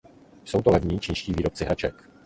[0.45, 2.09] Jsou to levní čínští výrobci hraček.